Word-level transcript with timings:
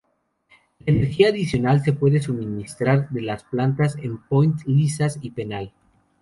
La 0.79 0.93
energía 0.95 1.29
adicional 1.29 1.83
se 1.83 1.93
puede 1.93 2.19
suministrar 2.23 3.09
de 3.11 3.21
las 3.21 3.43
plantas 3.43 3.95
en 3.97 4.17
Point 4.17 4.63
Lisas 4.65 5.19
y 5.21 5.29
Penal. 5.29 5.73